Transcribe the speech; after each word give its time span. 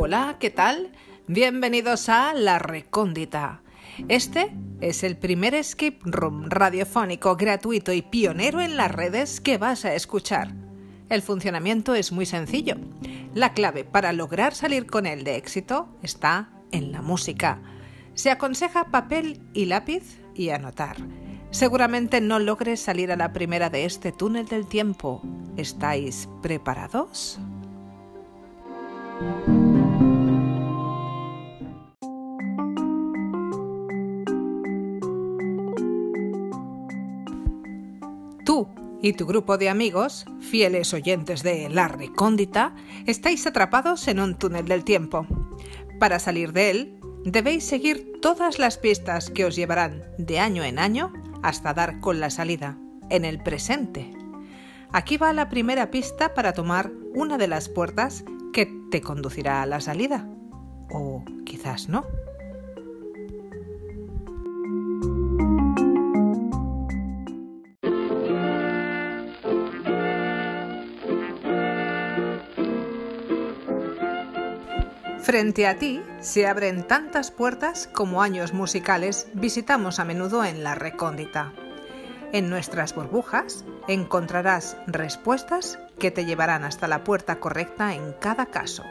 Hola, 0.00 0.36
¿qué 0.38 0.50
tal? 0.50 0.92
Bienvenidos 1.26 2.08
a 2.08 2.32
La 2.32 2.60
Recóndita. 2.60 3.62
Este 4.06 4.54
es 4.80 5.02
el 5.02 5.16
primer 5.16 5.60
skip 5.64 6.02
room 6.04 6.48
radiofónico 6.48 7.34
gratuito 7.34 7.92
y 7.92 8.02
pionero 8.02 8.60
en 8.60 8.76
las 8.76 8.92
redes 8.92 9.40
que 9.40 9.58
vas 9.58 9.84
a 9.84 9.96
escuchar. 9.96 10.54
El 11.08 11.20
funcionamiento 11.20 11.96
es 11.96 12.12
muy 12.12 12.26
sencillo. 12.26 12.76
La 13.34 13.54
clave 13.54 13.82
para 13.82 14.12
lograr 14.12 14.54
salir 14.54 14.86
con 14.86 15.04
él 15.04 15.24
de 15.24 15.34
éxito 15.34 15.88
está 16.04 16.52
en 16.70 16.92
la 16.92 17.02
música. 17.02 17.60
Se 18.14 18.30
aconseja 18.30 18.92
papel 18.92 19.40
y 19.52 19.64
lápiz 19.64 20.20
y 20.32 20.50
anotar. 20.50 20.96
Seguramente 21.50 22.20
no 22.20 22.38
logres 22.38 22.78
salir 22.78 23.10
a 23.10 23.16
la 23.16 23.32
primera 23.32 23.68
de 23.68 23.84
este 23.84 24.12
túnel 24.12 24.46
del 24.46 24.68
tiempo. 24.68 25.22
¿Estáis 25.56 26.28
preparados? 26.40 27.40
Y 39.00 39.12
tu 39.12 39.26
grupo 39.26 39.58
de 39.58 39.68
amigos, 39.68 40.24
fieles 40.40 40.92
oyentes 40.92 41.42
de 41.42 41.68
La 41.68 41.86
Recóndita, 41.86 42.74
estáis 43.06 43.46
atrapados 43.46 44.08
en 44.08 44.18
un 44.18 44.34
túnel 44.36 44.66
del 44.66 44.84
tiempo. 44.84 45.26
Para 46.00 46.18
salir 46.18 46.52
de 46.52 46.70
él, 46.70 47.00
debéis 47.24 47.64
seguir 47.64 48.20
todas 48.20 48.58
las 48.58 48.78
pistas 48.78 49.30
que 49.30 49.44
os 49.44 49.54
llevarán 49.54 50.02
de 50.18 50.40
año 50.40 50.64
en 50.64 50.78
año 50.78 51.12
hasta 51.42 51.74
dar 51.74 52.00
con 52.00 52.18
la 52.18 52.30
salida, 52.30 52.76
en 53.10 53.24
el 53.24 53.40
presente. 53.40 54.10
Aquí 54.92 55.16
va 55.16 55.32
la 55.32 55.48
primera 55.48 55.90
pista 55.90 56.34
para 56.34 56.52
tomar 56.52 56.90
una 57.14 57.38
de 57.38 57.46
las 57.46 57.68
puertas 57.68 58.24
que 58.52 58.66
te 58.90 59.00
conducirá 59.00 59.62
a 59.62 59.66
la 59.66 59.80
salida. 59.80 60.28
O 60.90 61.22
quizás 61.44 61.88
no. 61.88 62.04
Frente 75.28 75.66
a 75.66 75.76
ti 75.76 76.00
se 76.20 76.46
abren 76.46 76.86
tantas 76.86 77.30
puertas 77.30 77.86
como 77.86 78.22
años 78.22 78.54
musicales 78.54 79.28
visitamos 79.34 79.98
a 79.98 80.06
menudo 80.06 80.42
en 80.42 80.64
la 80.64 80.74
recóndita. 80.74 81.52
En 82.32 82.48
nuestras 82.48 82.94
burbujas 82.94 83.66
encontrarás 83.88 84.78
respuestas 84.86 85.78
que 85.98 86.10
te 86.10 86.24
llevarán 86.24 86.64
hasta 86.64 86.88
la 86.88 87.04
puerta 87.04 87.40
correcta 87.40 87.94
en 87.94 88.14
cada 88.14 88.46
caso. 88.46 88.84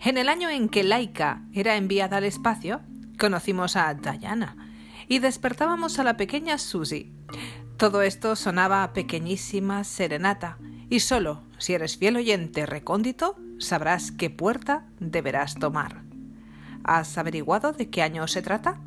En 0.00 0.16
el 0.16 0.30
año 0.30 0.48
en 0.48 0.70
que 0.70 0.84
Laika 0.84 1.42
era 1.52 1.76
enviada 1.76 2.16
al 2.16 2.24
espacio, 2.24 2.80
conocimos 3.18 3.76
a 3.76 3.92
Diana, 3.92 4.63
y 5.08 5.18
despertábamos 5.18 5.98
a 5.98 6.04
la 6.04 6.16
pequeña 6.16 6.58
Susie. 6.58 7.12
Todo 7.76 8.02
esto 8.02 8.36
sonaba 8.36 8.82
a 8.82 8.92
pequeñísima 8.92 9.84
serenata, 9.84 10.58
y 10.88 11.00
solo 11.00 11.42
si 11.58 11.74
eres 11.74 11.96
fiel 11.96 12.16
oyente 12.16 12.66
recóndito 12.66 13.36
sabrás 13.58 14.12
qué 14.12 14.30
puerta 14.30 14.86
deberás 15.00 15.54
tomar. 15.54 16.02
¿Has 16.84 17.16
averiguado 17.18 17.72
de 17.72 17.90
qué 17.90 18.02
año 18.02 18.26
se 18.28 18.42
trata? 18.42 18.80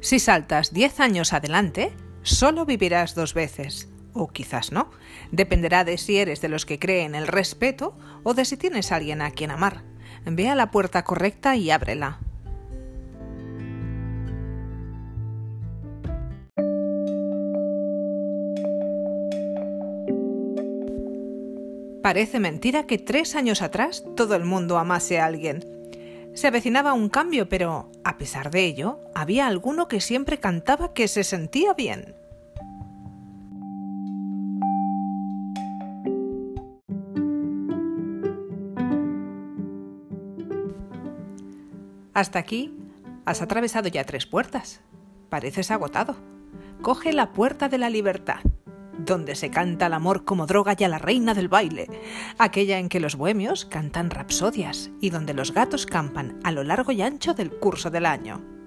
Si 0.00 0.18
saltas 0.18 0.72
10 0.72 1.00
años 1.00 1.32
adelante, 1.34 1.92
solo 2.22 2.64
vivirás 2.64 3.14
dos 3.14 3.34
veces, 3.34 3.88
o 4.12 4.28
quizás 4.28 4.72
no. 4.72 4.90
Dependerá 5.32 5.84
de 5.84 5.98
si 5.98 6.18
eres 6.18 6.40
de 6.40 6.48
los 6.48 6.66
que 6.66 6.78
creen 6.78 7.14
el 7.14 7.26
respeto 7.26 7.96
o 8.22 8.34
de 8.34 8.44
si 8.44 8.56
tienes 8.56 8.92
a 8.92 8.96
alguien 8.96 9.22
a 9.22 9.30
quien 9.30 9.50
amar. 9.50 9.82
Ve 10.24 10.48
a 10.48 10.54
la 10.54 10.70
puerta 10.70 11.04
correcta 11.04 11.56
y 11.56 11.70
ábrela. 11.70 12.18
Parece 22.02 22.40
mentira 22.40 22.86
que 22.86 22.98
tres 22.98 23.36
años 23.36 23.62
atrás 23.62 24.04
todo 24.16 24.34
el 24.34 24.44
mundo 24.44 24.78
amase 24.78 25.20
a 25.20 25.26
alguien. 25.26 25.64
Se 26.34 26.46
avecinaba 26.46 26.92
un 26.92 27.08
cambio, 27.08 27.48
pero, 27.48 27.90
a 28.04 28.16
pesar 28.16 28.50
de 28.50 28.64
ello, 28.64 29.00
había 29.14 29.46
alguno 29.46 29.88
que 29.88 30.00
siempre 30.00 30.38
cantaba 30.38 30.94
que 30.94 31.08
se 31.08 31.24
sentía 31.24 31.74
bien. 31.74 32.14
Hasta 42.14 42.38
aquí 42.38 42.74
has 43.24 43.42
atravesado 43.42 43.88
ya 43.88 44.04
tres 44.04 44.26
puertas. 44.26 44.80
Pareces 45.28 45.70
agotado. 45.70 46.16
Coge 46.82 47.12
la 47.12 47.32
puerta 47.32 47.68
de 47.68 47.78
la 47.78 47.90
libertad, 47.90 48.40
donde 48.98 49.34
se 49.34 49.50
canta 49.50 49.86
el 49.86 49.92
amor 49.92 50.24
como 50.24 50.46
droga 50.46 50.74
y 50.76 50.84
a 50.84 50.88
la 50.88 50.98
reina 50.98 51.34
del 51.34 51.48
baile, 51.48 51.88
aquella 52.38 52.78
en 52.78 52.88
que 52.88 53.00
los 53.00 53.16
bohemios 53.16 53.64
cantan 53.64 54.10
rapsodias 54.10 54.90
y 55.00 55.10
donde 55.10 55.34
los 55.34 55.52
gatos 55.52 55.86
campan 55.86 56.40
a 56.42 56.52
lo 56.52 56.64
largo 56.64 56.92
y 56.92 57.02
ancho 57.02 57.34
del 57.34 57.50
curso 57.50 57.90
del 57.90 58.06
año. 58.06 58.59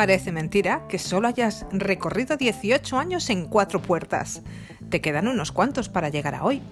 Parece 0.00 0.32
mentira 0.32 0.86
que 0.88 0.98
solo 0.98 1.28
hayas 1.28 1.66
recorrido 1.72 2.38
18 2.38 2.98
años 2.98 3.28
en 3.28 3.44
cuatro 3.44 3.82
puertas. 3.82 4.40
Te 4.88 5.02
quedan 5.02 5.28
unos 5.28 5.52
cuantos 5.52 5.90
para 5.90 6.08
llegar 6.08 6.34
a 6.34 6.42
hoy. 6.42 6.62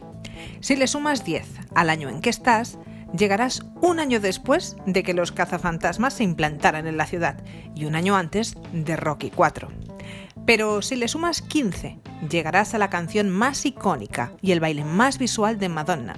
Si 0.60 0.76
le 0.76 0.86
sumas 0.86 1.26
10 1.26 1.46
al 1.74 1.90
año 1.90 2.08
en 2.08 2.22
que 2.22 2.30
estás, 2.30 2.78
llegarás 3.14 3.66
un 3.82 4.00
año 4.00 4.18
después 4.18 4.78
de 4.86 5.02
que 5.02 5.12
los 5.12 5.30
cazafantasmas 5.30 6.14
se 6.14 6.24
implantaran 6.24 6.86
en 6.86 6.96
la 6.96 7.04
ciudad 7.04 7.44
y 7.74 7.84
un 7.84 7.96
año 7.96 8.16
antes 8.16 8.54
de 8.72 8.96
Rocky 8.96 9.30
4. 9.30 9.68
Pero 10.46 10.80
si 10.80 10.96
le 10.96 11.06
sumas 11.06 11.42
15, 11.42 11.98
llegarás 12.30 12.72
a 12.72 12.78
la 12.78 12.88
canción 12.88 13.28
más 13.28 13.66
icónica 13.66 14.32
y 14.40 14.52
el 14.52 14.60
baile 14.60 14.84
más 14.84 15.18
visual 15.18 15.58
de 15.58 15.68
Madonna, 15.68 16.16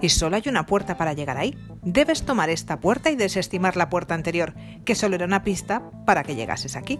y 0.00 0.08
solo 0.08 0.36
hay 0.36 0.44
una 0.46 0.64
puerta 0.64 0.96
para 0.96 1.12
llegar 1.12 1.36
ahí. 1.36 1.54
Debes 1.86 2.24
tomar 2.24 2.50
esta 2.50 2.80
puerta 2.80 3.12
y 3.12 3.14
desestimar 3.14 3.76
la 3.76 3.88
puerta 3.88 4.12
anterior, 4.12 4.54
que 4.84 4.96
solo 4.96 5.14
era 5.14 5.24
una 5.24 5.44
pista 5.44 5.88
para 6.04 6.24
que 6.24 6.34
llegases 6.34 6.74
aquí. 6.74 6.98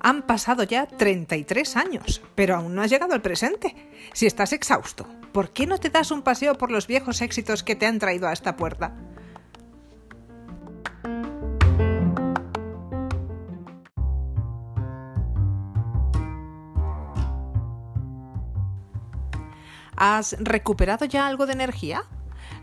Han 0.00 0.22
pasado 0.26 0.64
ya 0.64 0.86
33 0.88 1.76
años, 1.76 2.20
pero 2.34 2.56
aún 2.56 2.74
no 2.74 2.82
has 2.82 2.90
llegado 2.90 3.14
al 3.14 3.22
presente. 3.22 3.76
Si 4.12 4.26
estás 4.26 4.52
exhausto, 4.52 5.06
¿por 5.32 5.52
qué 5.52 5.68
no 5.68 5.78
te 5.78 5.90
das 5.90 6.10
un 6.10 6.22
paseo 6.22 6.58
por 6.58 6.72
los 6.72 6.88
viejos 6.88 7.22
éxitos 7.22 7.62
que 7.62 7.76
te 7.76 7.86
han 7.86 8.00
traído 8.00 8.26
a 8.26 8.32
esta 8.32 8.56
puerta? 8.56 9.03
¿Has 19.96 20.36
recuperado 20.38 21.04
ya 21.04 21.26
algo 21.26 21.46
de 21.46 21.52
energía? 21.52 22.04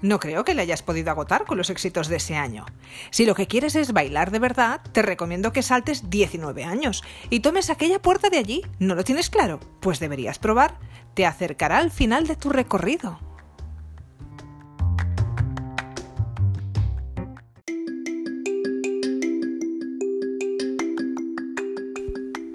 No 0.02 0.20
creo 0.20 0.44
que 0.44 0.56
le 0.56 0.64
hayas 0.64 0.82
podido 0.82 1.12
agotar 1.12 1.46
con 1.46 1.58
los 1.58 1.70
éxitos 1.70 2.08
de 2.08 2.16
ese 2.16 2.36
año. 2.36 2.66
Si 3.12 3.26
lo 3.26 3.36
que 3.36 3.48
quieres 3.48 3.76
es 3.76 3.94
bailar 3.94 4.32
de 4.32 4.40
verdad, 4.40 4.82
te 4.92 5.04
recomiendo 5.04 5.54
que 5.54 5.62
saltes 5.62 6.10
19 6.10 6.64
años 6.64 7.04
y 7.30 7.42
tomes 7.42 7.70
aquella 7.70 8.02
puerta 8.02 8.30
de 8.30 8.38
allí. 8.38 8.66
¿No 8.80 8.96
lo 8.96 9.04
tienes 9.04 9.30
claro? 9.30 9.60
Pues 9.80 10.00
deberías 10.00 10.40
probar. 10.40 10.80
Te 11.14 11.26
acercará 11.26 11.78
al 11.78 11.92
final 11.92 12.26
de 12.26 12.36
tu 12.36 12.50
recorrido. 12.50 13.20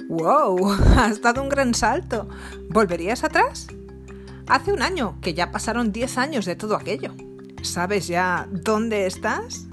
¡Wow! 0.08 0.73
Has 0.96 1.20
dado 1.20 1.43
un 1.43 1.49
gran 1.49 1.75
salto. 1.75 2.28
¿Volverías 2.70 3.23
atrás? 3.23 3.69
Hace 4.49 4.73
un 4.73 4.81
año 4.81 5.19
que 5.21 5.35
ya 5.35 5.51
pasaron 5.51 5.91
10 5.91 6.19
años 6.19 6.45
de 6.45 6.55
todo 6.55 6.77
aquello. 6.77 7.13
¿Sabes 7.63 8.07
ya 8.07 8.47
dónde 8.51 9.07
estás? 9.07 9.67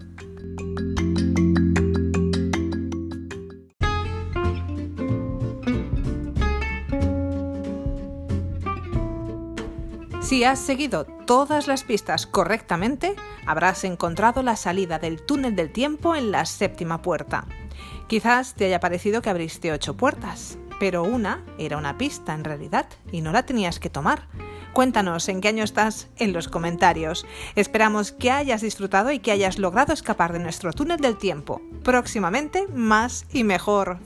Si 10.22 10.44
has 10.44 10.58
seguido 10.58 11.06
todas 11.28 11.68
las 11.68 11.84
pistas 11.84 12.25
correctamente, 12.25 13.16
habrás 13.46 13.84
encontrado 13.84 14.42
la 14.42 14.56
salida 14.56 14.98
del 14.98 15.22
túnel 15.22 15.56
del 15.56 15.72
tiempo 15.72 16.16
en 16.16 16.31
la 16.31 16.46
séptima 16.46 17.04
puerta. 17.04 17.46
Quizás 18.08 18.56
te 18.56 18.66
haya 18.66 18.80
parecido 18.80 19.22
que 19.22 19.30
abriste 19.30 19.72
ocho 19.72 19.96
puertas, 19.96 20.58
pero 20.80 21.04
una 21.04 21.46
era 21.60 21.78
una 21.78 22.00
pista 22.00 22.34
en 22.34 22.44
realidad 22.44 22.88
y 23.12 23.22
no 23.22 23.31
la 23.31 23.46
tenías 23.46 23.80
que 23.80 23.92
tomar, 23.92 24.28
Cuéntanos 24.74 25.30
en 25.30 25.40
qué 25.40 25.50
año 25.50 25.64
estás 25.64 26.08
en 26.18 26.34
los 26.34 26.48
comentarios. 26.48 27.28
Esperamos 27.56 28.12
que 28.12 28.31
hayas 28.31 28.62
disfrutado 28.62 29.12
y 29.12 29.20
que 29.20 29.31
hayas 29.31 29.60
logrado 29.60 29.94
escapar 29.94 30.34
de 30.34 30.40
nuestro 30.40 30.74
túnel 30.74 31.00
del 31.00 31.18
tiempo. 31.18 31.62
Próximamente, 31.84 32.68
más 32.74 33.25
y 33.31 33.44
mejor. 33.44 34.00